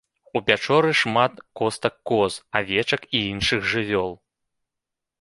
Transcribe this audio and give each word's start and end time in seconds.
У 0.37 0.39
пячоры 0.45 0.93
шмат 1.01 1.33
костак 1.61 1.95
коз, 2.13 2.33
авечак 2.63 3.01
і 3.19 3.25
іншых 3.31 3.61
жывёл. 3.75 4.11